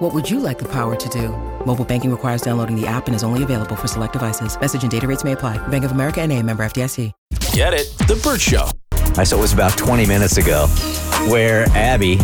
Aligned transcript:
What 0.00 0.14
would 0.14 0.30
you 0.30 0.40
like 0.40 0.58
the 0.58 0.68
power 0.68 0.96
to 0.96 1.08
do? 1.10 1.28
Mobile 1.66 1.84
banking 1.84 2.10
requires 2.10 2.40
downloading 2.40 2.74
the 2.74 2.86
app 2.86 3.06
and 3.06 3.14
is 3.14 3.22
only 3.22 3.42
available 3.42 3.76
for 3.76 3.86
select 3.86 4.14
devices. 4.14 4.58
Message 4.58 4.80
and 4.80 4.90
data 4.90 5.06
rates 5.06 5.24
may 5.24 5.32
apply. 5.32 5.58
Bank 5.68 5.84
of 5.84 5.90
America 5.90 6.22
and 6.22 6.32
a 6.32 6.42
member 6.42 6.64
FDIC. 6.64 7.12
Get 7.52 7.74
it? 7.74 7.98
The 8.06 8.18
Bert 8.24 8.40
Show. 8.40 8.70
I 9.18 9.24
saw 9.24 9.36
it 9.36 9.40
was 9.40 9.52
about 9.52 9.76
20 9.76 10.06
minutes 10.06 10.38
ago 10.38 10.68
where 11.28 11.66
Abby 11.74 12.16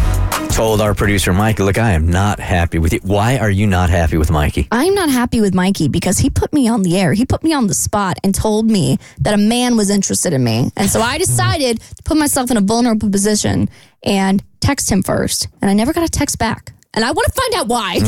told 0.48 0.80
our 0.80 0.94
producer 0.94 1.34
Mikey, 1.34 1.64
look, 1.64 1.76
I 1.76 1.92
am 1.92 2.08
not 2.08 2.40
happy 2.40 2.78
with 2.78 2.94
you. 2.94 3.00
Why 3.02 3.36
are 3.36 3.50
you 3.50 3.66
not 3.66 3.90
happy 3.90 4.16
with 4.16 4.30
Mikey? 4.30 4.68
I'm 4.70 4.94
not 4.94 5.10
happy 5.10 5.42
with 5.42 5.52
Mikey 5.52 5.88
because 5.88 6.16
he 6.16 6.30
put 6.30 6.54
me 6.54 6.68
on 6.68 6.82
the 6.82 6.96
air. 6.96 7.12
He 7.12 7.26
put 7.26 7.42
me 7.44 7.52
on 7.52 7.66
the 7.66 7.74
spot 7.74 8.16
and 8.24 8.34
told 8.34 8.70
me 8.70 8.96
that 9.20 9.34
a 9.34 9.36
man 9.36 9.76
was 9.76 9.90
interested 9.90 10.32
in 10.32 10.42
me. 10.42 10.70
And 10.76 10.88
so 10.88 11.02
I 11.02 11.18
decided 11.18 11.80
to 11.80 12.02
put 12.04 12.16
myself 12.16 12.50
in 12.50 12.56
a 12.56 12.62
vulnerable 12.62 13.10
position 13.10 13.68
and 14.02 14.42
text 14.60 14.90
him 14.90 15.02
first. 15.02 15.48
And 15.60 15.70
I 15.70 15.74
never 15.74 15.92
got 15.92 16.04
a 16.04 16.08
text 16.08 16.38
back. 16.38 16.72
And 16.96 17.04
I 17.04 17.10
want 17.12 17.26
to 17.26 17.32
find 17.32 17.54
out 17.54 17.68
why. 17.68 17.98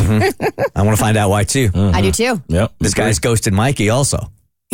I 0.74 0.82
want 0.82 0.96
to 0.96 1.00
find 1.00 1.16
out 1.16 1.28
why 1.30 1.44
too. 1.44 1.70
I 1.74 2.00
do 2.00 2.10
too. 2.10 2.42
Yep. 2.48 2.72
This 2.80 2.94
guy's 2.94 3.18
ghosted 3.18 3.52
Mikey 3.52 3.90
also. 3.90 4.18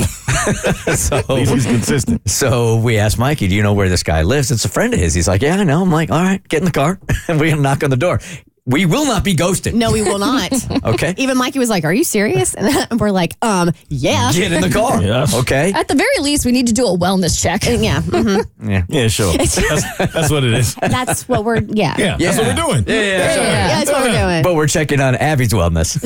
so, 0.95 1.23
He's 1.37 1.67
consistent. 1.67 2.29
so 2.31 2.77
we 2.77 2.99
asked 2.99 3.19
Mikey, 3.19 3.49
do 3.49 3.55
you 3.55 3.63
know 3.63 3.73
where 3.75 3.89
this 3.89 4.03
guy 4.03 4.23
lives? 4.23 4.51
It's 4.51 4.65
a 4.65 4.69
friend 4.69 4.93
of 4.95 5.01
his. 5.01 5.15
He's 5.15 5.29
like, 5.29 5.43
yeah, 5.43 5.57
I 5.57 5.65
know. 5.65 5.83
I'm 5.83 5.91
like, 5.91 6.11
all 6.11 6.23
right, 6.23 6.47
get 6.49 6.59
in 6.59 6.65
the 6.65 6.71
car. 6.71 6.99
and 7.29 7.39
we're 7.41 7.47
going 7.47 7.57
to 7.57 7.63
knock 7.63 7.83
on 7.83 7.91
the 7.91 7.97
door. 7.97 8.21
We 8.67 8.87
will 8.87 9.05
not 9.05 9.25
be 9.25 9.35
ghosted. 9.35 9.75
No, 9.75 9.93
we 9.93 10.01
will 10.01 10.19
not. 10.19 10.51
Okay. 10.87 11.13
Even 11.19 11.37
Mikey 11.37 11.59
was 11.59 11.69
like, 11.69 11.85
"Are 11.85 11.93
you 11.93 12.03
serious?" 12.03 12.55
And 12.55 12.99
we're 12.99 13.11
like, 13.11 13.35
"Um, 13.43 13.73
yeah, 13.91 14.33
Get 14.33 14.53
in 14.53 14.63
the 14.63 14.71
car. 14.71 15.03
Yes. 15.03 15.35
Okay. 15.35 15.71
At 15.75 15.87
the 15.87 15.95
very 15.95 16.19
least, 16.21 16.47
we 16.47 16.53
need 16.53 16.69
to 16.69 16.73
do 16.73 16.87
a 16.87 16.97
wellness 16.97 17.39
check. 17.43 17.65
yeah." 17.67 18.01
mhm. 18.01 18.43
Yeah. 18.67 18.85
Yeah, 18.89 19.09
sure. 19.09 19.37
That's, 19.37 19.55
that's 19.99 20.31
what 20.31 20.45
it 20.45 20.55
is. 20.55 20.75
That's 20.77 21.29
what 21.29 21.45
we're 21.45 21.61
yeah. 21.61 21.95
Yeah, 21.99 22.17
that's 22.17 22.39
what 22.39 22.47
we're 22.47 22.55
doing. 22.55 22.85
Yeah, 22.87 22.95
yeah, 22.95 23.03
yeah. 23.03 23.35
Yeah, 23.37 23.69
that's 23.85 23.93
what 23.93 24.01
we're 24.03 24.13
doing. 24.35 24.43
But 24.43 24.55
we're 24.55 24.67
checking 24.69 25.01
on 25.01 25.15
Abby's 25.17 25.53
wellness. 25.53 25.99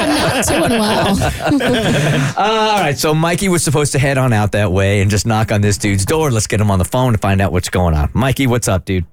I'm 0.00 0.14
not 0.14 0.46
doing 0.46 0.80
well. 0.80 1.16
Uh, 2.40 2.70
all 2.74 2.80
right, 2.80 2.98
so 2.98 3.14
Mikey 3.14 3.48
was 3.48 3.62
supposed 3.62 3.92
to 3.92 3.98
head 3.98 4.16
on 4.16 4.32
out 4.32 4.52
that 4.52 4.72
way 4.72 5.00
and 5.02 5.10
just 5.10 5.26
knock 5.26 5.52
on 5.52 5.60
this 5.60 5.76
dude's 5.76 6.04
door. 6.04 6.30
Let's 6.30 6.46
get 6.46 6.60
him 6.60 6.70
on 6.70 6.78
the 6.78 6.84
phone 6.84 7.12
to 7.12 7.18
find 7.18 7.40
out 7.40 7.52
what's 7.52 7.68
going 7.68 7.94
on. 7.94 8.10
Mikey, 8.14 8.46
what's 8.46 8.68
up, 8.68 8.84
dude? 8.84 9.04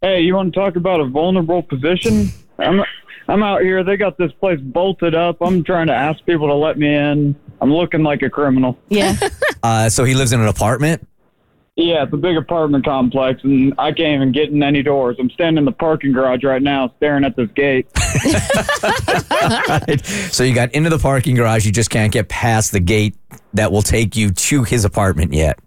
Hey, 0.00 0.20
you 0.20 0.34
want 0.34 0.52
to 0.52 0.58
talk 0.60 0.76
about 0.76 1.00
a 1.00 1.04
vulnerable 1.06 1.62
position? 1.62 2.28
I'm 2.58 2.82
I'm 3.28 3.42
out 3.42 3.62
here. 3.62 3.84
They 3.84 3.96
got 3.96 4.18
this 4.18 4.32
place 4.32 4.60
bolted 4.60 5.14
up. 5.14 5.36
I'm 5.40 5.64
trying 5.64 5.86
to 5.86 5.94
ask 5.94 6.24
people 6.24 6.48
to 6.48 6.54
let 6.54 6.76
me 6.78 6.92
in. 6.94 7.36
I'm 7.60 7.72
looking 7.72 8.02
like 8.02 8.22
a 8.22 8.30
criminal. 8.30 8.78
yeah. 8.88 9.16
Uh, 9.62 9.88
so 9.88 10.04
he 10.04 10.12
lives 10.14 10.30
in 10.34 10.40
an 10.42 10.46
apartment. 10.46 11.08
Yeah, 11.76 12.04
it's 12.04 12.12
a 12.12 12.16
big 12.16 12.36
apartment 12.36 12.84
complex, 12.84 13.42
and 13.42 13.74
I 13.78 13.90
can't 13.90 14.14
even 14.14 14.30
get 14.30 14.50
in 14.50 14.62
any 14.62 14.80
doors. 14.82 15.16
I'm 15.18 15.28
standing 15.30 15.58
in 15.58 15.64
the 15.64 15.72
parking 15.72 16.12
garage 16.12 16.44
right 16.44 16.62
now, 16.62 16.92
staring 16.98 17.24
at 17.24 17.34
this 17.34 17.50
gate. 17.54 17.88
Right. 18.80 20.00
So 20.34 20.42
you 20.44 20.54
got 20.54 20.72
into 20.72 20.90
the 20.90 20.98
parking 20.98 21.34
garage. 21.36 21.64
You 21.66 21.72
just 21.72 21.90
can't 21.90 22.12
get 22.12 22.28
past 22.28 22.72
the 22.72 22.80
gate 22.80 23.16
that 23.54 23.70
will 23.72 23.82
take 23.82 24.16
you 24.16 24.30
to 24.30 24.62
his 24.62 24.84
apartment 24.84 25.32
yet. 25.32 25.58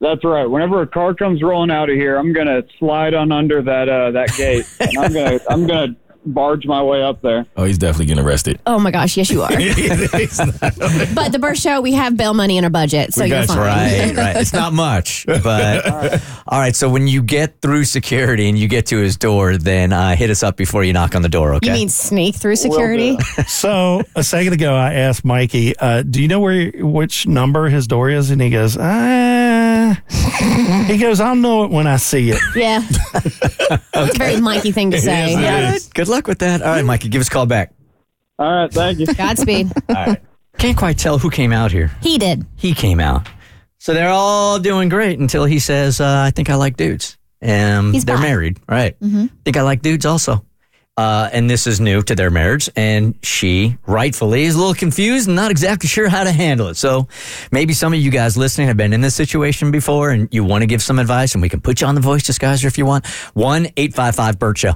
That's 0.00 0.24
right. 0.24 0.44
Whenever 0.44 0.82
a 0.82 0.86
car 0.86 1.14
comes 1.14 1.42
rolling 1.42 1.70
out 1.70 1.88
of 1.90 1.96
here, 1.96 2.16
I'm 2.16 2.32
gonna 2.32 2.62
slide 2.78 3.14
on 3.14 3.32
under 3.32 3.62
that 3.62 3.88
uh, 3.88 4.10
that 4.12 4.32
gate, 4.36 4.66
and 4.80 4.98
I'm 4.98 5.12
gonna 5.12 5.40
I'm 5.48 5.66
gonna 5.66 5.96
barge 6.26 6.66
my 6.66 6.82
way 6.82 7.02
up 7.02 7.22
there. 7.22 7.46
Oh, 7.56 7.64
he's 7.64 7.78
definitely 7.78 8.06
getting 8.06 8.24
arrested. 8.24 8.60
Oh 8.66 8.78
my 8.78 8.90
gosh, 8.90 9.16
yes 9.16 9.30
you 9.30 9.42
are. 9.42 9.48
but 11.14 11.32
the 11.32 11.38
Bert 11.40 11.56
Show, 11.58 11.80
we 11.80 11.92
have 11.92 12.16
bail 12.16 12.34
money 12.34 12.58
in 12.58 12.64
our 12.64 12.70
budget, 12.70 13.14
so 13.14 13.24
We 13.24 13.30
you're 13.30 13.44
fine. 13.44 13.56
Right, 13.58 14.16
right. 14.16 14.36
It's 14.36 14.52
not 14.52 14.72
much, 14.72 15.24
but 15.42 15.86
all 16.46 16.58
right. 16.58 16.74
So 16.74 16.88
when 16.88 17.06
you 17.08 17.22
get 17.22 17.60
through 17.60 17.84
security 17.84 18.48
and 18.48 18.58
you 18.58 18.68
get 18.68 18.86
to 18.86 18.98
his 18.98 19.16
door, 19.16 19.56
then 19.56 19.92
uh, 19.92 20.16
hit 20.16 20.30
us 20.30 20.42
up 20.42 20.56
before 20.56 20.84
you 20.84 20.92
knock 20.92 21.14
on 21.14 21.22
the 21.22 21.28
door. 21.28 21.54
Okay. 21.54 21.68
You 21.68 21.72
mean 21.72 21.88
sneak 21.88 22.34
through 22.34 22.56
security? 22.56 23.16
So 23.46 24.02
a 24.14 24.24
second 24.24 24.52
ago, 24.52 24.74
I 24.74 24.94
asked 24.94 25.24
Mikey, 25.24 25.76
uh, 25.78 26.02
"Do 26.02 26.20
you 26.20 26.28
know 26.28 26.40
where 26.40 26.70
which 26.74 27.26
number 27.26 27.68
his 27.68 27.86
door 27.86 28.10
is?" 28.10 28.30
And 28.30 28.40
he 28.40 28.50
goes, 28.50 28.76
"Ah." 28.78 30.00
he 30.86 30.98
goes, 30.98 31.20
"I'll 31.20 31.36
know 31.36 31.64
it 31.64 31.70
when 31.70 31.86
I 31.86 31.96
see 31.96 32.30
it." 32.30 32.40
yeah. 32.54 32.82
That's 33.92 34.14
a 34.14 34.18
very 34.18 34.40
Mikey 34.40 34.72
thing 34.72 34.90
to 34.92 34.98
say. 35.00 35.30
Yes, 35.32 35.40
Yeah. 35.40 35.74
is. 35.74 35.86
Good 35.88 36.08
luck 36.08 36.26
with 36.26 36.38
that. 36.40 36.62
All 36.62 36.68
right, 36.68 36.84
Mikey, 36.84 37.08
give 37.08 37.20
us 37.20 37.28
a 37.28 37.30
call 37.30 37.46
back. 37.46 37.72
All 38.38 38.50
right, 38.50 38.72
thank 38.72 38.98
you. 38.98 39.06
Godspeed. 39.06 39.70
all 39.88 39.94
right. 39.94 40.22
Can't 40.58 40.76
quite 40.76 40.98
tell 40.98 41.18
who 41.18 41.30
came 41.30 41.52
out 41.52 41.72
here. 41.72 41.90
He 42.02 42.16
did. 42.18 42.46
He 42.56 42.72
came 42.74 43.00
out. 43.00 43.28
So 43.78 43.92
they're 43.92 44.08
all 44.08 44.58
doing 44.58 44.88
great 44.88 45.18
until 45.18 45.44
he 45.44 45.58
says, 45.58 46.00
uh, 46.00 46.22
I 46.26 46.30
think 46.30 46.48
I 46.50 46.54
like 46.54 46.76
dudes. 46.76 47.18
And 47.42 47.92
He's 47.94 48.04
they're 48.06 48.16
bi. 48.16 48.22
married, 48.22 48.58
right? 48.68 48.98
Mm-hmm. 49.00 49.26
think 49.44 49.56
I 49.58 49.62
like 49.62 49.82
dudes 49.82 50.06
also. 50.06 50.44
Uh, 50.96 51.28
and 51.30 51.50
this 51.50 51.66
is 51.66 51.78
new 51.78 52.02
to 52.02 52.14
their 52.14 52.30
marriage. 52.30 52.70
And 52.74 53.14
she, 53.22 53.76
rightfully, 53.86 54.44
is 54.44 54.54
a 54.54 54.58
little 54.58 54.74
confused 54.74 55.26
and 55.28 55.36
not 55.36 55.50
exactly 55.50 55.88
sure 55.88 56.08
how 56.08 56.24
to 56.24 56.32
handle 56.32 56.68
it. 56.68 56.76
So 56.76 57.08
maybe 57.52 57.74
some 57.74 57.92
of 57.92 57.98
you 57.98 58.10
guys 58.10 58.36
listening 58.36 58.68
have 58.68 58.78
been 58.78 58.94
in 58.94 59.02
this 59.02 59.14
situation 59.14 59.70
before 59.70 60.10
and 60.10 60.28
you 60.32 60.42
want 60.42 60.62
to 60.62 60.66
give 60.66 60.82
some 60.82 60.98
advice, 60.98 61.34
and 61.34 61.42
we 61.42 61.48
can 61.48 61.60
put 61.60 61.80
you 61.80 61.86
on 61.86 61.94
the 61.94 62.00
voice 62.00 62.22
disguiser 62.22 62.64
if 62.64 62.78
you 62.78 62.86
want. 62.86 63.06
1 63.34 63.66
855 63.76 64.38
Bert 64.38 64.58
Show. 64.58 64.72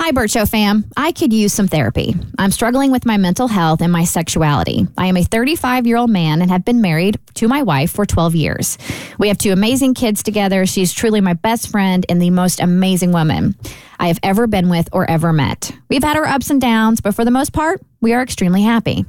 Hi, 0.00 0.12
Bert 0.12 0.30
Show 0.30 0.46
fam. 0.46 0.84
I 0.96 1.10
could 1.10 1.32
use 1.32 1.52
some 1.52 1.66
therapy. 1.66 2.14
I'm 2.38 2.52
struggling 2.52 2.92
with 2.92 3.04
my 3.04 3.16
mental 3.16 3.48
health 3.48 3.82
and 3.82 3.92
my 3.92 4.04
sexuality. 4.04 4.86
I 4.96 5.06
am 5.06 5.16
a 5.16 5.24
35 5.24 5.86
year 5.88 5.96
old 5.96 6.08
man 6.08 6.40
and 6.40 6.50
have 6.50 6.64
been 6.64 6.80
married 6.80 7.18
to 7.34 7.48
my 7.48 7.62
wife 7.62 7.90
for 7.90 8.06
12 8.06 8.36
years. 8.36 8.78
We 9.18 9.26
have 9.26 9.38
two 9.38 9.52
amazing 9.52 9.94
kids 9.94 10.22
together. 10.22 10.66
She's 10.66 10.92
truly 10.92 11.20
my 11.20 11.32
best 11.34 11.70
friend 11.70 12.06
and 12.08 12.22
the 12.22 12.30
most 12.30 12.60
amazing 12.60 13.10
woman 13.12 13.56
I 13.98 14.08
have 14.08 14.18
ever 14.22 14.46
been 14.46 14.68
with 14.68 14.88
or 14.92 15.10
ever 15.10 15.32
met. 15.32 15.72
We've 15.88 16.04
had 16.04 16.16
our 16.16 16.26
ups 16.26 16.50
and 16.50 16.60
downs, 16.60 17.00
but 17.00 17.14
for 17.14 17.24
the 17.24 17.30
most 17.30 17.52
part, 17.52 17.80
we 18.00 18.12
are 18.12 18.22
extremely 18.22 18.62
happy. 18.62 19.04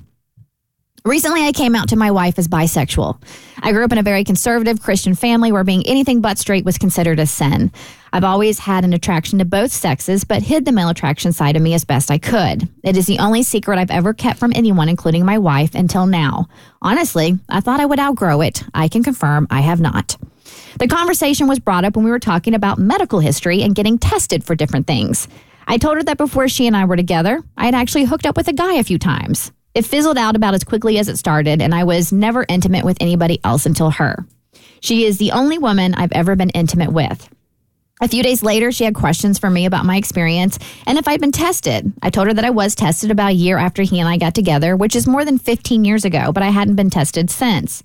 Recently, 1.05 1.45
I 1.45 1.53
came 1.53 1.75
out 1.75 1.89
to 1.89 1.95
my 1.95 2.11
wife 2.11 2.37
as 2.37 2.49
bisexual. 2.49 3.21
I 3.61 3.71
grew 3.71 3.85
up 3.85 3.91
in 3.93 3.97
a 3.97 4.03
very 4.03 4.25
conservative 4.25 4.81
Christian 4.81 5.15
family 5.15 5.51
where 5.51 5.63
being 5.63 5.87
anything 5.87 6.19
but 6.19 6.37
straight 6.37 6.65
was 6.65 6.77
considered 6.77 7.19
a 7.19 7.25
sin. 7.25 7.71
I've 8.11 8.25
always 8.25 8.59
had 8.59 8.83
an 8.83 8.93
attraction 8.93 9.39
to 9.39 9.45
both 9.45 9.71
sexes, 9.71 10.25
but 10.25 10.43
hid 10.43 10.65
the 10.65 10.73
male 10.73 10.89
attraction 10.89 11.31
side 11.31 11.55
of 11.55 11.61
me 11.61 11.73
as 11.73 11.85
best 11.85 12.11
I 12.11 12.17
could. 12.17 12.67
It 12.83 12.97
is 12.97 13.05
the 13.05 13.19
only 13.19 13.43
secret 13.43 13.79
I've 13.79 13.91
ever 13.91 14.13
kept 14.13 14.39
from 14.39 14.51
anyone, 14.53 14.89
including 14.89 15.25
my 15.25 15.37
wife, 15.37 15.73
until 15.73 16.05
now. 16.05 16.49
Honestly, 16.81 17.39
I 17.47 17.61
thought 17.61 17.79
I 17.79 17.85
would 17.85 17.99
outgrow 17.99 18.41
it. 18.41 18.63
I 18.73 18.89
can 18.89 19.01
confirm 19.01 19.47
I 19.49 19.61
have 19.61 19.79
not. 19.79 20.17
The 20.79 20.87
conversation 20.87 21.47
was 21.47 21.59
brought 21.59 21.85
up 21.85 21.95
when 21.95 22.05
we 22.05 22.11
were 22.11 22.19
talking 22.19 22.53
about 22.53 22.79
medical 22.79 23.19
history 23.19 23.61
and 23.61 23.75
getting 23.75 23.97
tested 23.97 24.43
for 24.43 24.55
different 24.55 24.87
things. 24.87 25.27
I 25.67 25.77
told 25.77 25.97
her 25.97 26.03
that 26.03 26.17
before 26.17 26.47
she 26.47 26.67
and 26.67 26.75
I 26.75 26.85
were 26.85 26.95
together, 26.95 27.43
I 27.57 27.65
had 27.65 27.75
actually 27.75 28.05
hooked 28.05 28.25
up 28.25 28.37
with 28.37 28.47
a 28.47 28.53
guy 28.53 28.73
a 28.75 28.83
few 28.83 28.97
times. 28.97 29.51
It 29.75 29.85
fizzled 29.85 30.17
out 30.17 30.35
about 30.35 30.55
as 30.55 30.63
quickly 30.63 30.97
as 30.97 31.07
it 31.07 31.17
started, 31.17 31.61
and 31.61 31.75
I 31.75 31.83
was 31.83 32.11
never 32.11 32.45
intimate 32.49 32.85
with 32.85 32.97
anybody 32.99 33.39
else 33.43 33.65
until 33.65 33.91
her. 33.91 34.25
She 34.81 35.05
is 35.05 35.17
the 35.17 35.31
only 35.31 35.57
woman 35.57 35.93
I've 35.93 36.11
ever 36.11 36.35
been 36.35 36.49
intimate 36.49 36.91
with. 36.91 37.29
A 38.01 38.07
few 38.07 38.23
days 38.23 38.41
later, 38.41 38.71
she 38.71 38.85
had 38.85 38.95
questions 38.95 39.37
for 39.37 39.49
me 39.49 39.65
about 39.65 39.85
my 39.85 39.97
experience 39.97 40.57
and 40.87 40.97
if 40.97 41.07
I'd 41.07 41.19
been 41.19 41.33
tested. 41.33 41.91
I 42.01 42.09
told 42.09 42.27
her 42.27 42.33
that 42.33 42.45
I 42.45 42.49
was 42.49 42.73
tested 42.73 43.11
about 43.11 43.31
a 43.31 43.33
year 43.33 43.57
after 43.57 43.83
he 43.83 43.99
and 43.99 44.07
I 44.07 44.17
got 44.17 44.33
together, 44.33 44.77
which 44.77 44.95
is 44.95 45.05
more 45.05 45.25
than 45.25 45.37
15 45.37 45.83
years 45.83 46.05
ago, 46.05 46.31
but 46.31 46.41
I 46.41 46.49
hadn't 46.49 46.77
been 46.77 46.89
tested 46.89 47.29
since. 47.29 47.83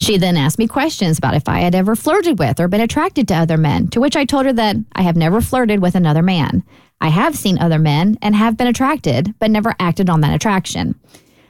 She 0.00 0.18
then 0.18 0.36
asked 0.36 0.58
me 0.58 0.66
questions 0.66 1.18
about 1.18 1.34
if 1.34 1.48
I 1.48 1.60
had 1.60 1.74
ever 1.74 1.96
flirted 1.96 2.38
with 2.38 2.60
or 2.60 2.68
been 2.68 2.80
attracted 2.80 3.28
to 3.28 3.34
other 3.34 3.56
men, 3.56 3.88
to 3.88 4.00
which 4.00 4.16
I 4.16 4.24
told 4.24 4.46
her 4.46 4.52
that 4.52 4.76
I 4.92 5.02
have 5.02 5.16
never 5.16 5.40
flirted 5.40 5.80
with 5.80 5.94
another 5.94 6.22
man. 6.22 6.62
I 7.00 7.08
have 7.08 7.36
seen 7.36 7.58
other 7.58 7.78
men 7.78 8.18
and 8.20 8.34
have 8.34 8.56
been 8.56 8.66
attracted, 8.66 9.34
but 9.38 9.50
never 9.50 9.74
acted 9.78 10.10
on 10.10 10.20
that 10.20 10.34
attraction. 10.34 10.98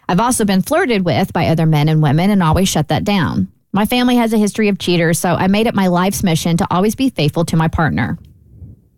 I've 0.08 0.20
also 0.20 0.44
been 0.44 0.62
flirted 0.62 1.04
with 1.04 1.32
by 1.32 1.46
other 1.46 1.66
men 1.66 1.88
and 1.88 2.02
women 2.02 2.30
and 2.30 2.42
always 2.42 2.68
shut 2.68 2.88
that 2.88 3.04
down. 3.04 3.48
My 3.72 3.86
family 3.86 4.16
has 4.16 4.32
a 4.32 4.38
history 4.38 4.68
of 4.68 4.78
cheaters, 4.78 5.18
so 5.18 5.34
I 5.34 5.48
made 5.48 5.66
it 5.66 5.74
my 5.74 5.88
life's 5.88 6.22
mission 6.22 6.56
to 6.58 6.66
always 6.70 6.94
be 6.94 7.10
faithful 7.10 7.44
to 7.46 7.56
my 7.56 7.68
partner. 7.68 8.18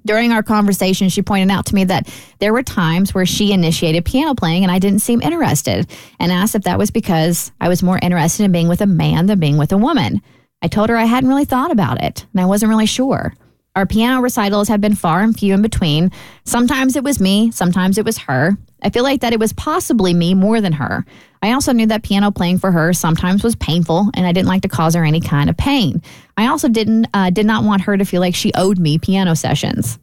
During 0.06 0.30
our 0.30 0.42
conversation, 0.42 1.08
she 1.08 1.20
pointed 1.20 1.52
out 1.52 1.66
to 1.66 1.74
me 1.74 1.82
that 1.84 2.08
there 2.38 2.52
were 2.52 2.62
times 2.62 3.12
where 3.12 3.26
she 3.26 3.52
initiated 3.52 4.04
piano 4.04 4.34
playing 4.34 4.62
and 4.62 4.70
I 4.70 4.78
didn't 4.78 5.00
seem 5.00 5.20
interested 5.20 5.90
and 6.20 6.30
asked 6.30 6.54
if 6.54 6.62
that 6.62 6.78
was 6.78 6.92
because 6.92 7.50
I 7.60 7.68
was 7.68 7.82
more 7.82 7.98
interested 8.00 8.44
in 8.44 8.52
being 8.52 8.68
with 8.68 8.80
a 8.80 8.86
man 8.86 9.26
than 9.26 9.40
being 9.40 9.58
with 9.58 9.72
a 9.72 9.76
woman. 9.76 10.22
I 10.62 10.68
told 10.68 10.90
her 10.90 10.96
I 10.96 11.04
hadn't 11.04 11.28
really 11.28 11.44
thought 11.44 11.72
about 11.72 12.02
it 12.02 12.24
and 12.32 12.40
I 12.40 12.46
wasn't 12.46 12.70
really 12.70 12.86
sure. 12.86 13.34
Our 13.74 13.84
piano 13.84 14.22
recitals 14.22 14.68
have 14.68 14.80
been 14.80 14.94
far 14.94 15.22
and 15.22 15.36
few 15.36 15.52
in 15.52 15.60
between. 15.60 16.12
Sometimes 16.44 16.94
it 16.94 17.04
was 17.04 17.20
me, 17.20 17.50
sometimes 17.50 17.98
it 17.98 18.04
was 18.04 18.18
her. 18.18 18.56
I 18.82 18.90
feel 18.90 19.02
like 19.02 19.22
that 19.22 19.32
it 19.32 19.40
was 19.40 19.52
possibly 19.52 20.12
me 20.14 20.34
more 20.34 20.60
than 20.60 20.74
her. 20.74 21.04
I 21.42 21.52
also 21.52 21.72
knew 21.72 21.86
that 21.86 22.02
piano 22.02 22.30
playing 22.30 22.58
for 22.58 22.70
her 22.72 22.92
sometimes 22.92 23.42
was 23.42 23.56
painful, 23.56 24.10
and 24.14 24.26
I 24.26 24.32
didn't 24.32 24.48
like 24.48 24.62
to 24.62 24.68
cause 24.68 24.94
her 24.94 25.04
any 25.04 25.20
kind 25.20 25.48
of 25.48 25.56
pain. 25.56 26.02
I 26.36 26.48
also 26.48 26.68
didn't 26.68 27.06
uh, 27.14 27.30
did 27.30 27.46
not 27.46 27.64
want 27.64 27.82
her 27.82 27.96
to 27.96 28.04
feel 28.04 28.20
like 28.20 28.34
she 28.34 28.52
owed 28.54 28.78
me 28.78 28.98
piano 28.98 29.34
sessions. 29.34 29.98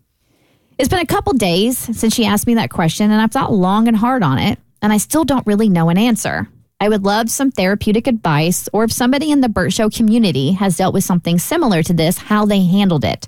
It's 0.78 0.90
been 0.90 1.00
a 1.00 1.06
couple 1.06 1.34
days 1.34 1.78
since 1.78 2.16
she 2.16 2.26
asked 2.26 2.48
me 2.48 2.56
that 2.56 2.72
question, 2.72 3.12
and 3.12 3.22
I've 3.22 3.32
thought 3.32 3.54
long 3.54 3.88
and 3.88 3.96
hard 3.96 4.24
on 4.24 4.40
it, 4.40 4.60
and 4.82 4.92
I 4.92 4.98
still 4.98 5.24
don't 5.24 5.46
really 5.46 5.70
know 5.70 5.90
an 5.90 5.98
answer. 5.98 6.48
I 6.80 6.90
would 6.90 7.04
love 7.04 7.30
some 7.30 7.52
therapeutic 7.52 8.08
advice, 8.08 8.68
or 8.74 8.84
if 8.84 8.92
somebody 8.92 9.32
in 9.32 9.42
the 9.42 9.50
Bert 9.50 9.72
Show 9.72 9.90
community 9.90 10.52
has 10.54 10.76
dealt 10.76 10.94
with 10.94 11.04
something 11.04 11.40
similar 11.40 11.84
to 11.84 11.94
this, 11.94 12.18
how 12.18 12.46
they 12.46 12.66
handled 12.66 13.06
it. 13.06 13.28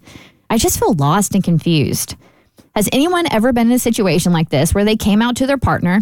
I 0.50 0.58
just 0.58 0.80
feel 0.80 0.94
lost 0.94 1.36
and 1.36 1.44
confused. 1.44 2.16
Has 2.76 2.90
anyone 2.92 3.26
ever 3.32 3.54
been 3.54 3.68
in 3.68 3.74
a 3.74 3.80
situation 3.80 4.34
like 4.34 4.50
this 4.50 4.76
where 4.76 4.84
they 4.84 4.98
came 4.98 5.22
out 5.22 5.38
to 5.38 5.48
their 5.48 5.58
partner 5.58 6.02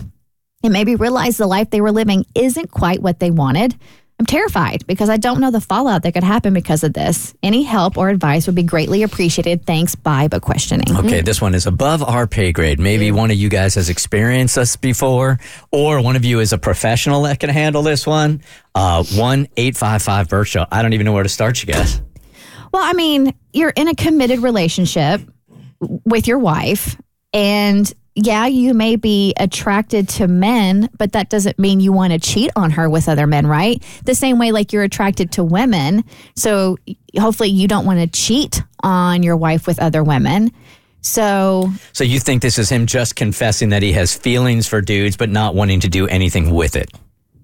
and 0.63 0.73
maybe 0.73 0.95
realized 0.95 1.37
the 1.37 1.45
life 1.45 1.69
they 1.69 1.81
were 1.81 1.91
living 1.91 2.25
isn't 2.33 2.71
quite 2.71 2.99
what 2.99 3.19
they 3.19 3.29
wanted? 3.29 3.75
I'm 4.19 4.25
terrified 4.25 4.87
because 4.87 5.07
I 5.07 5.17
don't 5.17 5.39
know 5.39 5.51
the 5.51 5.61
fallout 5.61 6.01
that 6.01 6.13
could 6.13 6.23
happen 6.23 6.51
because 6.51 6.83
of 6.83 6.93
this. 6.93 7.35
Any 7.43 7.61
help 7.61 7.95
or 7.95 8.09
advice 8.09 8.47
would 8.47 8.55
be 8.55 8.63
greatly 8.63 9.03
appreciated. 9.03 9.67
Thanks. 9.67 9.93
Bye, 9.93 10.27
but 10.29 10.41
questioning. 10.41 10.97
Okay, 10.97 11.21
this 11.21 11.39
one 11.39 11.53
is 11.53 11.67
above 11.67 12.01
our 12.01 12.25
pay 12.25 12.51
grade. 12.51 12.79
Maybe 12.79 13.11
one 13.11 13.29
of 13.29 13.37
you 13.37 13.49
guys 13.49 13.75
has 13.75 13.89
experienced 13.89 14.55
this 14.55 14.75
before, 14.75 15.39
or 15.71 16.01
one 16.01 16.15
of 16.15 16.25
you 16.25 16.39
is 16.39 16.53
a 16.53 16.57
professional 16.57 17.23
that 17.23 17.39
can 17.39 17.51
handle 17.51 17.83
this 17.83 18.07
one. 18.07 18.41
Uh, 18.73 19.03
one 19.13 19.47
eight 19.57 19.77
five 19.77 20.01
five 20.01 20.27
Bert 20.27 20.47
Show. 20.47 20.65
I 20.71 20.81
don't 20.81 20.93
even 20.93 21.05
know 21.05 21.13
where 21.13 21.21
to 21.21 21.29
start, 21.29 21.61
you 21.61 21.71
guys. 21.71 22.01
Well, 22.71 22.83
I 22.83 22.93
mean, 22.93 23.35
you're 23.51 23.69
in 23.75 23.87
a 23.87 23.93
committed 23.93 24.39
relationship 24.39 25.21
with 26.05 26.27
your 26.27 26.39
wife, 26.39 26.97
and 27.33 27.91
yeah, 28.15 28.45
you 28.45 28.73
may 28.75 28.95
be 28.95 29.33
attracted 29.37 30.07
to 30.07 30.27
men, 30.27 30.89
but 30.97 31.13
that 31.13 31.29
doesn't 31.29 31.57
mean 31.57 31.79
you 31.79 31.91
want 31.91 32.13
to 32.13 32.19
cheat 32.19 32.51
on 32.55 32.71
her 32.71 32.87
with 32.87 33.09
other 33.09 33.25
men, 33.25 33.47
right? 33.47 33.83
The 34.05 34.13
same 34.13 34.37
way, 34.37 34.51
like 34.51 34.71
you're 34.71 34.83
attracted 34.83 35.31
to 35.33 35.43
women. 35.43 36.03
So 36.35 36.77
hopefully, 37.19 37.49
you 37.49 37.67
don't 37.67 37.85
want 37.85 37.99
to 37.99 38.07
cheat 38.07 38.61
on 38.83 39.23
your 39.23 39.35
wife 39.35 39.65
with 39.65 39.79
other 39.79 40.03
women. 40.03 40.51
So, 41.01 41.69
So 41.91 42.03
you 42.03 42.19
think 42.19 42.41
this 42.41 42.57
is 42.57 42.69
him 42.69 42.85
just 42.85 43.15
confessing 43.15 43.69
that 43.69 43.83
he 43.83 43.91
has 43.93 44.15
feelings 44.15 44.67
for 44.67 44.79
dudes, 44.79 45.17
but 45.17 45.29
not 45.29 45.53
wanting 45.53 45.81
to 45.81 45.89
do 45.89 46.07
anything 46.07 46.51
with 46.51 46.75
it? 46.75 46.91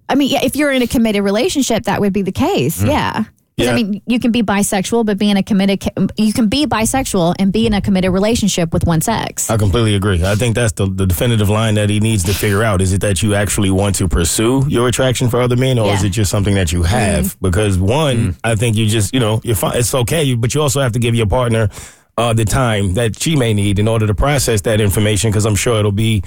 I 0.07 0.15
mean, 0.15 0.29
yeah, 0.31 0.43
if 0.43 0.55
you're 0.55 0.71
in 0.71 0.81
a 0.81 0.87
committed 0.87 1.23
relationship, 1.23 1.83
that 1.83 1.99
would 1.99 2.13
be 2.13 2.21
the 2.21 2.31
case. 2.31 2.81
Hmm. 2.81 2.87
Yeah. 2.87 3.23
'Cause, 3.59 3.65
Yeah. 3.67 3.73
I 3.73 3.75
mean, 3.75 4.01
you 4.07 4.19
can 4.19 4.31
be 4.31 4.41
bisexual, 4.41 5.05
but 5.05 5.17
be 5.17 5.29
in 5.29 5.35
a 5.37 5.43
committed, 5.43 5.83
you 6.17 6.31
can 6.33 6.47
be 6.47 6.65
bisexual 6.65 7.35
and 7.39 7.51
be 7.51 7.67
in 7.67 7.73
a 7.73 7.81
committed 7.81 8.11
relationship 8.11 8.71
with 8.73 8.85
one 8.85 9.01
sex. 9.01 9.49
I 9.49 9.57
completely 9.57 9.95
agree. 9.95 10.23
I 10.23 10.35
think 10.35 10.55
that's 10.55 10.71
the, 10.73 10.85
the 10.87 11.05
definitive 11.05 11.49
line 11.49 11.75
that 11.75 11.89
he 11.89 11.99
needs 11.99 12.23
to 12.23 12.33
figure 12.33 12.63
out. 12.63 12.81
Is 12.81 12.93
it 12.93 13.01
that 13.01 13.21
you 13.21 13.35
actually 13.35 13.69
want 13.69 13.95
to 13.95 14.07
pursue 14.07 14.65
your 14.69 14.87
attraction 14.87 15.29
for 15.29 15.41
other 15.41 15.57
men, 15.57 15.77
or 15.77 15.93
is 15.93 16.03
it 16.03 16.09
just 16.09 16.31
something 16.31 16.55
that 16.55 16.71
you 16.71 16.83
have? 16.83 17.37
Because 17.41 17.77
one, 17.77 18.35
I 18.43 18.55
think 18.55 18.77
you 18.77 18.85
just, 18.87 19.13
you 19.13 19.19
know, 19.19 19.41
you're 19.43 19.55
fine. 19.55 19.77
It's 19.77 19.93
okay, 19.93 20.33
but 20.35 20.55
you 20.55 20.61
also 20.61 20.79
have 20.79 20.93
to 20.93 20.99
give 20.99 21.13
your 21.15 21.27
partner 21.27 21.69
uh, 22.17 22.33
the 22.33 22.43
time 22.45 22.95
that 22.95 23.17
she 23.21 23.35
may 23.37 23.53
need 23.53 23.79
in 23.79 23.87
order 23.87 24.05
to 24.05 24.13
process 24.13 24.61
that 24.61 24.81
information. 24.81 25.31
Because 25.31 25.45
I'm 25.45 25.55
sure 25.55 25.79
it'll 25.79 25.91
be 25.93 26.21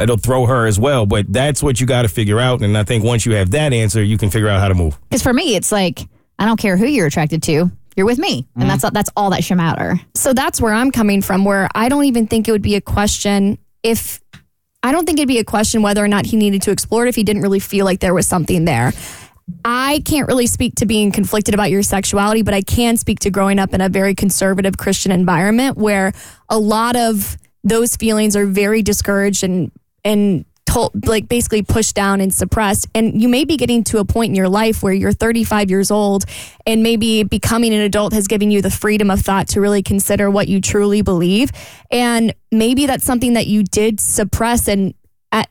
it'll 0.00 0.16
throw 0.16 0.46
her 0.46 0.66
as 0.66 0.78
well. 0.80 1.06
But 1.06 1.32
that's 1.32 1.62
what 1.62 1.80
you 1.80 1.86
got 1.86 2.02
to 2.02 2.08
figure 2.08 2.40
out. 2.40 2.60
And 2.62 2.76
I 2.76 2.82
think 2.84 3.04
once 3.04 3.24
you 3.26 3.34
have 3.34 3.50
that 3.52 3.72
answer, 3.72 4.02
you 4.02 4.18
can 4.18 4.30
figure 4.30 4.48
out 4.48 4.60
how 4.60 4.68
to 4.68 4.74
move. 4.74 4.98
Because 5.08 5.22
for 5.22 5.32
me, 5.32 5.54
it's 5.54 5.70
like 5.70 6.00
I 6.38 6.44
don't 6.44 6.58
care 6.58 6.76
who 6.76 6.86
you're 6.86 7.06
attracted 7.06 7.42
to, 7.44 7.70
you're 7.96 8.06
with 8.06 8.18
me, 8.18 8.46
and 8.54 8.64
mm. 8.64 8.68
that's 8.68 8.90
that's 8.92 9.10
all 9.16 9.30
that 9.30 9.42
should 9.44 9.56
matter. 9.56 10.00
So 10.14 10.32
that's 10.32 10.60
where 10.60 10.72
I'm 10.72 10.90
coming 10.90 11.22
from, 11.22 11.44
where 11.44 11.68
I 11.74 11.88
don't 11.88 12.04
even 12.04 12.26
think 12.26 12.48
it 12.48 12.52
would 12.52 12.62
be 12.62 12.76
a 12.76 12.80
question 12.80 13.58
if 13.82 14.20
I 14.82 14.92
don't 14.92 15.04
think 15.04 15.18
it'd 15.18 15.28
be 15.28 15.38
a 15.38 15.44
question 15.44 15.82
whether 15.82 16.04
or 16.04 16.08
not 16.08 16.26
he 16.26 16.36
needed 16.36 16.62
to 16.62 16.70
explore 16.70 17.06
it 17.06 17.08
if 17.08 17.16
he 17.16 17.24
didn't 17.24 17.42
really 17.42 17.58
feel 17.58 17.84
like 17.84 18.00
there 18.00 18.14
was 18.14 18.26
something 18.26 18.64
there. 18.64 18.92
I 19.64 20.02
can't 20.04 20.28
really 20.28 20.46
speak 20.46 20.76
to 20.76 20.86
being 20.86 21.10
conflicted 21.10 21.54
about 21.54 21.70
your 21.70 21.82
sexuality, 21.82 22.42
but 22.42 22.54
I 22.54 22.62
can 22.62 22.96
speak 22.96 23.20
to 23.20 23.30
growing 23.30 23.58
up 23.58 23.74
in 23.74 23.80
a 23.80 23.88
very 23.88 24.14
conservative 24.14 24.76
Christian 24.76 25.10
environment 25.10 25.76
where 25.76 26.12
a 26.48 26.58
lot 26.58 26.96
of 26.96 27.36
those 27.64 27.96
feelings 27.96 28.36
are 28.36 28.46
very 28.46 28.82
discouraged 28.82 29.42
and 29.42 29.72
and 30.04 30.44
told 30.68 31.06
like 31.06 31.28
basically 31.28 31.62
pushed 31.62 31.94
down 31.94 32.20
and 32.20 32.32
suppressed. 32.32 32.86
And 32.94 33.20
you 33.20 33.28
may 33.28 33.44
be 33.44 33.56
getting 33.56 33.82
to 33.84 33.98
a 33.98 34.04
point 34.04 34.30
in 34.30 34.34
your 34.34 34.48
life 34.48 34.82
where 34.82 34.92
you're 34.92 35.12
35 35.12 35.70
years 35.70 35.90
old 35.90 36.24
and 36.66 36.82
maybe 36.82 37.22
becoming 37.22 37.72
an 37.74 37.80
adult 37.80 38.12
has 38.12 38.28
given 38.28 38.50
you 38.50 38.60
the 38.60 38.70
freedom 38.70 39.10
of 39.10 39.20
thought 39.20 39.48
to 39.48 39.60
really 39.60 39.82
consider 39.82 40.30
what 40.30 40.46
you 40.46 40.60
truly 40.60 41.02
believe. 41.02 41.50
And 41.90 42.34
maybe 42.52 42.86
that's 42.86 43.04
something 43.04 43.32
that 43.32 43.46
you 43.46 43.62
did 43.64 43.98
suppress 43.98 44.68
and 44.68 44.94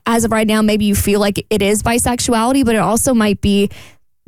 as 0.06 0.24
of 0.24 0.32
right 0.32 0.46
now 0.46 0.60
maybe 0.60 0.84
you 0.84 0.94
feel 0.94 1.20
like 1.20 1.46
it 1.50 1.62
is 1.62 1.84
bisexuality 1.84 2.64
but 2.64 2.74
it 2.74 2.78
also 2.78 3.14
might 3.14 3.40
be 3.40 3.70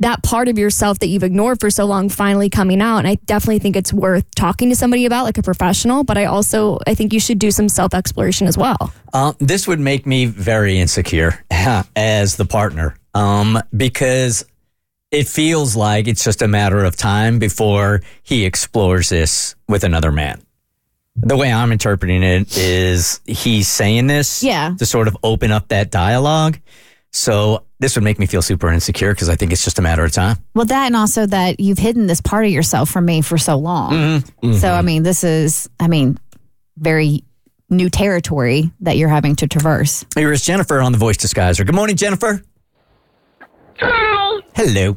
that 0.01 0.21
part 0.23 0.47
of 0.47 0.57
yourself 0.57 0.99
that 0.99 1.07
you've 1.07 1.23
ignored 1.23 1.59
for 1.59 1.69
so 1.69 1.85
long 1.85 2.09
finally 2.09 2.49
coming 2.49 2.81
out 2.81 2.97
and 2.99 3.07
i 3.07 3.15
definitely 3.25 3.59
think 3.59 3.75
it's 3.75 3.93
worth 3.93 4.25
talking 4.35 4.69
to 4.69 4.75
somebody 4.75 5.05
about 5.05 5.23
like 5.23 5.37
a 5.37 5.43
professional 5.43 6.03
but 6.03 6.17
i 6.17 6.25
also 6.25 6.77
i 6.87 6.93
think 6.93 7.13
you 7.13 7.19
should 7.19 7.39
do 7.39 7.49
some 7.51 7.69
self 7.69 7.93
exploration 7.93 8.47
as 8.47 8.57
well 8.57 8.93
Um, 9.13 9.35
this 9.39 9.67
would 9.67 9.79
make 9.79 10.05
me 10.05 10.25
very 10.25 10.77
insecure 10.79 11.43
as 11.95 12.35
the 12.35 12.45
partner 12.45 12.95
um, 13.13 13.59
because 13.75 14.45
it 15.11 15.27
feels 15.27 15.75
like 15.75 16.07
it's 16.07 16.23
just 16.23 16.41
a 16.41 16.47
matter 16.47 16.83
of 16.85 16.95
time 16.95 17.37
before 17.39 18.01
he 18.23 18.45
explores 18.45 19.09
this 19.09 19.55
with 19.67 19.83
another 19.83 20.09
man. 20.11 20.41
The 21.17 21.35
way 21.35 21.51
I'm 21.51 21.73
interpreting 21.73 22.23
it 22.23 22.57
is 22.57 23.19
he's 23.25 23.67
saying 23.67 24.07
this 24.07 24.41
Yeah. 24.41 24.73
to 24.79 24.85
sort 24.85 25.09
of 25.09 25.17
open 25.21 25.51
up 25.51 25.67
that 25.67 25.91
dialogue. 25.91 26.57
So 27.13 27.65
this 27.79 27.95
would 27.95 28.03
make 28.03 28.19
me 28.19 28.25
feel 28.25 28.41
super 28.41 28.71
insecure 28.71 29.13
because 29.13 29.27
I 29.27 29.35
think 29.35 29.51
it's 29.51 29.63
just 29.63 29.77
a 29.79 29.81
matter 29.81 30.03
of 30.05 30.11
time. 30.13 30.37
Well, 30.55 30.65
that 30.65 30.85
and 30.85 30.95
also 30.95 31.25
that 31.25 31.59
you've 31.59 31.77
hidden 31.77 32.07
this 32.07 32.21
part 32.21 32.45
of 32.45 32.51
yourself 32.51 32.89
from 32.89 33.05
me 33.05 33.21
for 33.21 33.37
so 33.37 33.57
long. 33.57 34.23
So, 34.53 34.71
I 34.71 34.81
mean, 34.81 35.03
this 35.03 35.23
is, 35.23 35.69
I 35.79 35.87
mean, 35.87 36.17
very 36.77 37.23
new 37.69 37.89
territory 37.89 38.71
that 38.81 38.97
you're 38.97 39.09
having 39.09 39.35
to 39.37 39.47
traverse. 39.47 40.05
Here 40.15 40.31
is 40.31 40.41
Jennifer 40.41 40.79
on 40.81 40.93
the 40.93 40.97
voice 40.97 41.17
disguiser. 41.17 41.65
Good 41.65 41.75
morning, 41.75 41.97
Jennifer. 41.97 42.41
Hi. 43.79 44.41
Hello. 44.55 44.95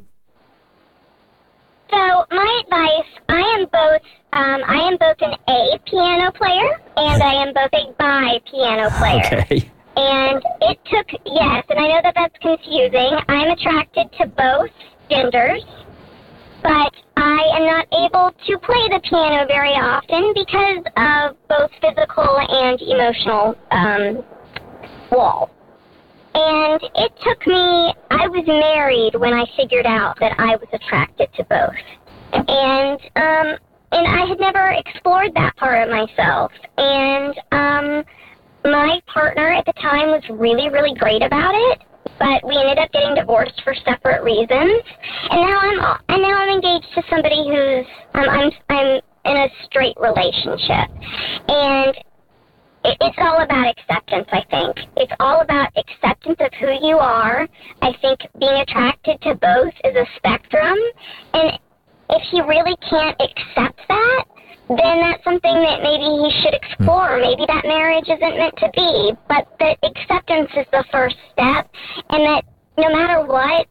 So 1.90 2.25
my 2.31 2.62
advice: 2.64 3.22
I 3.28 3.40
am 3.58 3.66
both. 3.72 4.02
Um, 4.32 4.62
I 4.66 4.88
am 4.88 4.96
both 4.99 5.16
an 5.20 5.34
A 5.49 5.78
piano 5.88 6.32
player 6.32 6.81
and 6.96 7.22
I 7.22 7.34
am 7.34 7.55
both 7.55 7.70
a 7.72 7.93
bi 7.99 8.40
piano 8.50 8.90
player. 8.90 9.46
Okay. 9.50 9.70
And 9.96 10.43
it 10.62 10.79
took 10.91 11.06
yes, 11.25 11.64
and 11.69 11.79
I 11.79 11.88
know 11.88 12.00
that 12.02 12.14
that's 12.17 12.38
confusing. 12.41 13.17
I'm 13.29 13.50
attracted 13.50 14.11
to 14.19 14.26
both 14.26 14.70
genders, 15.08 15.64
but 16.62 16.93
I 17.17 17.41
am 17.55 17.64
not 17.67 17.87
able 17.93 18.33
to 18.33 18.59
play 18.59 18.88
the 18.90 19.00
piano 19.09 19.47
very 19.47 19.71
often 19.71 20.33
because 20.35 20.83
of 20.97 21.37
both 21.49 21.71
physical 21.80 22.38
and 22.40 22.80
emotional 22.83 23.54
um, 23.71 24.25
walls. 25.12 25.50
And 26.35 26.83
it 26.97 27.12
took 27.23 27.47
me, 27.47 27.95
I 28.11 28.26
was 28.26 28.45
married 28.49 29.14
when 29.14 29.33
I 29.33 29.47
figured 29.57 29.87
out 29.87 30.19
that 30.19 30.35
I 30.40 30.57
was 30.57 30.66
attracted 30.73 31.28
to 31.37 31.45
both. 31.45 31.71
And, 32.33 32.99
um, 33.14 33.59
and 33.92 34.09
I 34.09 34.26
had 34.26 34.40
never 34.40 34.71
explored 34.71 35.30
that 35.37 35.54
part 35.57 35.87
of 35.87 35.95
myself. 35.95 36.50
And, 36.76 37.35
um, 37.52 38.04
my 38.64 39.00
partner 39.06 39.52
at 39.52 39.64
the 39.66 39.73
time 39.75 40.09
was 40.09 40.23
really, 40.30 40.68
really 40.71 40.94
great 40.99 41.23
about 41.23 41.54
it, 41.54 41.83
but 42.18 42.47
we 42.47 42.56
ended 42.56 42.78
up 42.78 42.90
getting 42.92 43.14
divorced 43.14 43.61
for 43.62 43.75
separate 43.85 44.23
reasons. 44.23 44.83
And 45.30 45.40
now 45.40 45.59
I'm, 45.59 45.80
and 46.09 46.23
now 46.23 46.37
I'm 46.37 46.49
engaged 46.49 46.88
to 46.94 47.02
somebody 47.11 47.44
who's, 47.49 47.87
um, 48.14 48.28
I'm, 48.28 48.50
I'm 48.71 49.00
in 49.25 49.37
a 49.37 49.49
straight 49.64 49.97
relationship. 50.00 50.88
And 51.49 51.94
it- 52.85 52.99
it's 53.00 53.18
all 53.18 53.42
about 53.42 53.66
acceptance, 53.66 54.28
I 54.33 54.42
think. 54.50 54.76
It's 54.97 55.12
all 55.21 55.40
about 55.40 55.68
acceptance 55.76 56.37
of 56.40 56.52
who 56.61 56.73
you 56.87 56.99
are. 56.99 57.49
I 57.83 57.92
think 58.00 58.21
being 58.38 58.61
attracted 58.61 59.21
to 59.23 59.35
both 59.35 59.73
is 59.85 59.97
a 59.97 60.06
spectrum. 60.16 60.76
And 61.33 61.59
if 62.11 62.23
he 62.30 62.40
really 62.42 62.76
can't 62.88 63.16
accept 63.21 63.80
that, 63.88 64.25
then 64.68 65.00
that's 65.00 65.23
something 65.25 65.54
that 65.62 65.83
maybe 65.83 66.04
he 66.04 66.30
should 66.42 66.54
explore. 66.54 67.16
Hmm. 67.16 67.23
Maybe 67.23 67.44
that 67.47 67.64
marriage 67.66 68.09
isn't 68.09 68.37
meant 68.37 68.56
to 68.59 68.71
be. 68.75 69.12
But 69.28 69.47
that 69.61 69.78
acceptance 69.83 70.50
is 70.56 70.66
the 70.73 70.85
first 70.90 71.16
step. 71.33 71.68
And 72.11 72.25
that 72.25 72.44
no 72.78 72.88
matter 72.90 73.26
what, 73.26 73.66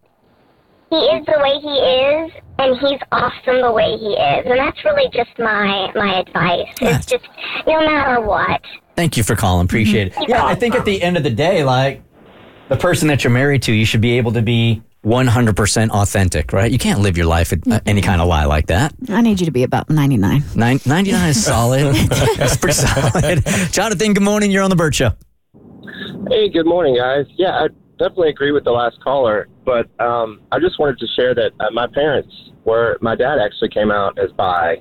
he 0.89 0.97
is 0.97 1.25
the 1.25 1.39
way 1.41 1.59
he 1.59 1.73
is, 1.73 2.31
and 2.59 2.77
he's 2.77 2.99
awesome 3.11 3.61
the 3.61 3.71
way 3.71 3.97
he 3.97 4.13
is. 4.13 4.45
And 4.45 4.59
that's 4.59 4.85
really 4.85 5.09
just 5.11 5.31
my, 5.39 5.91
my 5.95 6.19
advice. 6.19 6.71
It's 6.81 7.07
just 7.07 7.25
no 7.65 7.79
matter 7.79 8.21
what. 8.21 8.61
Thank 8.95 9.17
you 9.17 9.23
for 9.23 9.35
calling. 9.35 9.65
Appreciate 9.65 10.13
it. 10.15 10.29
Yeah, 10.29 10.45
I 10.45 10.53
think 10.53 10.75
at 10.75 10.85
the 10.85 11.01
end 11.01 11.17
of 11.17 11.23
the 11.23 11.31
day, 11.31 11.63
like 11.63 12.03
the 12.69 12.77
person 12.77 13.07
that 13.07 13.23
you're 13.23 13.33
married 13.33 13.63
to, 13.63 13.73
you 13.73 13.85
should 13.85 14.01
be 14.01 14.17
able 14.17 14.33
to 14.33 14.43
be 14.43 14.83
100% 15.03 15.89
authentic, 15.89 16.53
right? 16.53 16.71
You 16.71 16.77
can't 16.77 16.99
live 16.99 17.17
your 17.17 17.25
life 17.25 17.51
with 17.51 17.69
uh, 17.71 17.81
any 17.85 18.01
kind 18.01 18.21
of 18.21 18.27
lie 18.27 18.45
like 18.45 18.67
that. 18.67 18.93
I 19.09 19.21
need 19.21 19.39
you 19.39 19.45
to 19.45 19.51
be 19.51 19.63
about 19.63 19.89
99. 19.89 20.43
Nine, 20.55 20.79
99 20.85 21.29
is 21.29 21.43
solid. 21.43 21.95
That's 22.37 22.57
pretty 22.57 22.73
solid. 22.75 23.43
Jonathan, 23.71 24.13
good 24.13 24.23
morning. 24.23 24.49
You're 24.51 24.63
on 24.63 24.69
the 24.69 24.75
Bert 24.75 24.95
Show. 24.95 25.11
Hey, 26.29 26.49
good 26.49 26.65
morning, 26.65 26.95
guys. 26.95 27.25
Yeah, 27.35 27.51
I 27.51 27.67
definitely 27.99 28.29
agree 28.29 28.51
with 28.51 28.63
the 28.63 28.71
last 28.71 28.97
caller, 29.03 29.49
but 29.65 29.87
um, 30.01 30.41
I 30.51 30.59
just 30.59 30.79
wanted 30.79 30.97
to 30.99 31.07
share 31.15 31.35
that 31.35 31.51
uh, 31.59 31.69
my 31.71 31.87
parents 31.87 32.33
were, 32.63 32.97
my 33.01 33.15
dad 33.15 33.39
actually 33.39 33.69
came 33.69 33.91
out 33.91 34.17
as 34.17 34.31
bi 34.31 34.77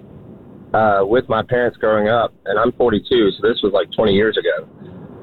uh, 0.73 1.01
with 1.05 1.29
my 1.29 1.43
parents 1.43 1.77
growing 1.77 2.09
up, 2.09 2.33
and 2.47 2.59
I'm 2.59 2.73
42, 2.73 3.31
so 3.33 3.49
this 3.49 3.61
was 3.63 3.73
like 3.73 3.91
20 3.93 4.13
years 4.15 4.39
ago. 4.39 4.69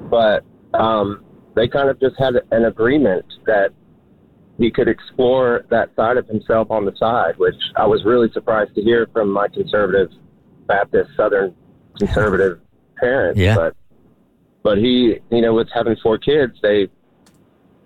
But 0.09 0.43
um, 0.77 1.23
they 1.55 1.67
kind 1.67 1.89
of 1.89 1.99
just 1.99 2.15
had 2.19 2.33
an 2.51 2.65
agreement 2.65 3.25
that 3.45 3.69
he 4.59 4.69
could 4.69 4.87
explore 4.87 5.65
that 5.69 5.89
side 5.95 6.17
of 6.17 6.27
himself 6.27 6.69
on 6.69 6.85
the 6.85 6.95
side, 6.97 7.37
which 7.37 7.55
I 7.75 7.85
was 7.85 8.03
really 8.03 8.29
surprised 8.31 8.75
to 8.75 8.81
hear 8.81 9.07
from 9.13 9.31
my 9.31 9.47
conservative 9.47 10.11
Baptist 10.67 11.09
Southern 11.15 11.55
conservative 11.97 12.59
parents. 12.99 13.39
Yeah. 13.39 13.55
But 13.55 13.75
but 14.61 14.77
he, 14.77 15.19
you 15.31 15.41
know, 15.41 15.53
with 15.53 15.69
having 15.73 15.95
four 16.03 16.17
kids, 16.17 16.53
they 16.61 16.89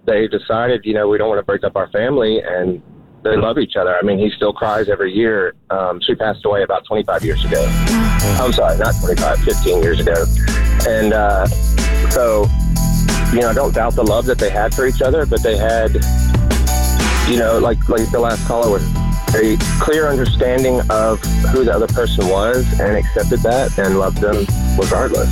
they 0.05 0.27
decided, 0.27 0.81
you 0.83 0.93
know, 0.93 1.07
we 1.07 1.17
don't 1.17 1.29
want 1.29 1.39
to 1.39 1.45
break 1.45 1.63
up 1.63 1.75
our 1.75 1.89
family, 1.91 2.41
and 2.41 2.81
they 3.23 3.37
love 3.37 3.57
each 3.57 3.75
other. 3.75 3.95
I 3.95 4.01
mean, 4.01 4.19
he 4.19 4.29
still 4.35 4.51
cries 4.51 4.89
every 4.89 5.13
year. 5.13 5.53
Um, 5.69 6.01
she 6.01 6.13
passed 6.13 6.43
away 6.45 6.63
about 6.63 6.85
25 6.85 7.23
years 7.23 7.45
ago. 7.45 7.65
I'm 8.41 8.51
sorry, 8.51 8.77
not 8.77 8.95
25, 8.99 9.39
15 9.39 9.81
years 9.81 9.99
ago. 9.99 10.25
And 10.87 11.13
uh, 11.13 11.45
so, 12.09 12.47
you 13.31 13.41
know, 13.41 13.49
I 13.49 13.53
don't 13.53 13.73
doubt 13.73 13.95
the 13.95 14.03
love 14.03 14.25
that 14.25 14.39
they 14.39 14.49
had 14.49 14.75
for 14.75 14.85
each 14.85 15.01
other, 15.01 15.25
but 15.25 15.41
they 15.41 15.55
had, 15.55 15.95
you 17.29 17.37
know, 17.37 17.59
like 17.59 17.89
like 17.89 18.09
the 18.11 18.19
last 18.19 18.45
caller 18.47 18.69
was 18.69 18.83
a 19.35 19.57
clear 19.79 20.07
understanding 20.07 20.81
of 20.89 21.19
who 21.51 21.63
the 21.63 21.73
other 21.73 21.87
person 21.87 22.27
was 22.27 22.79
and 22.79 22.95
accepted 22.97 23.39
that 23.41 23.77
and 23.77 23.97
loved 23.97 24.17
them 24.17 24.45
regardless. 24.77 25.29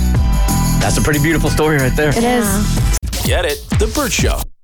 That's 0.80 0.96
a 0.98 1.02
pretty 1.02 1.20
beautiful 1.20 1.50
story 1.50 1.76
right 1.76 1.94
there. 1.94 2.10
It 2.10 2.24
is. 2.24 2.46
Get 3.24 3.44
it? 3.44 3.64
The 3.78 3.90
Bert 3.94 4.12
Show. 4.12 4.40